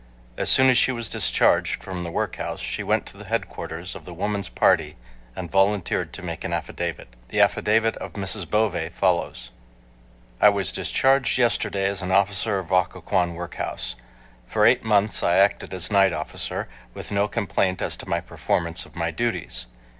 [0.35, 4.03] As soon as she was discharged from the workhouse she went to the headquarters of
[4.03, 4.95] the Woman's Party
[5.35, 7.07] and volunteered to make an affidavit.
[7.29, 8.49] The affidavit of Mrs.
[8.49, 9.51] Bovee follows:
[10.41, 13.95] I was discharged yesterday as an officer of Occoquan workhouse.
[14.47, 18.87] For eight months I acted as night officer, with no complaint as to my performance
[18.87, 19.67] of my duties.